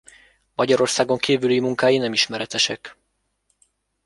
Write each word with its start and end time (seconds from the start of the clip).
Magyarországon 0.55 1.17
kívül 1.17 1.61
munkái 1.61 1.97
nem 1.97 2.13
ismeretesek. 2.13 2.97